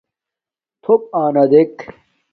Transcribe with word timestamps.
تھݸپ 0.83 1.01
آنݳ 1.21 1.43
دݵک. 1.51 1.73